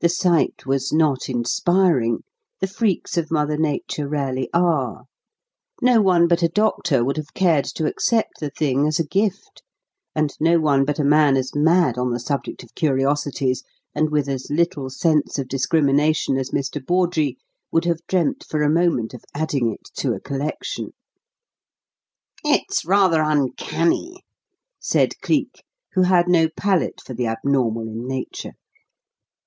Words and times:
The 0.00 0.08
sight 0.08 0.64
was 0.64 0.92
not 0.92 1.28
inspiring 1.28 2.18
the 2.60 2.68
freaks 2.68 3.16
of 3.16 3.32
mother 3.32 3.56
Nature 3.56 4.06
rarely 4.06 4.48
are. 4.54 5.06
No 5.82 6.00
one 6.00 6.28
but 6.28 6.40
a 6.40 6.46
doctor 6.48 7.04
would 7.04 7.16
have 7.16 7.34
cared 7.34 7.64
to 7.74 7.84
accept 7.86 8.38
the 8.38 8.48
thing 8.50 8.86
as 8.86 9.00
a 9.00 9.04
gift, 9.04 9.64
and 10.14 10.30
no 10.38 10.60
one 10.60 10.84
but 10.84 11.00
a 11.00 11.04
man 11.04 11.36
as 11.36 11.52
mad 11.52 11.98
on 11.98 12.12
the 12.12 12.20
subject 12.20 12.62
of 12.62 12.76
curiosities 12.76 13.64
and 13.92 14.08
with 14.10 14.28
as 14.28 14.48
little 14.52 14.88
sense 14.88 15.36
of 15.36 15.48
discrimination 15.48 16.36
as 16.36 16.50
Mr. 16.50 16.80
Bawdrey 16.80 17.36
would 17.72 17.84
have 17.84 17.98
dreamt 18.06 18.44
for 18.48 18.62
a 18.62 18.70
moment 18.70 19.14
of 19.14 19.24
adding 19.34 19.68
it 19.72 19.88
to 19.96 20.12
a 20.12 20.20
collection. 20.20 20.92
"It's 22.44 22.84
rather 22.84 23.20
uncanny," 23.20 24.22
said 24.78 25.18
Cleek, 25.22 25.64
who 25.94 26.02
had 26.02 26.28
no 26.28 26.48
palate 26.48 27.00
for 27.04 27.14
the 27.14 27.26
abnormal 27.26 27.88
in 27.88 28.06
Nature. 28.06 28.52